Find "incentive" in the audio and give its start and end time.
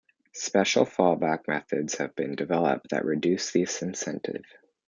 3.83-4.45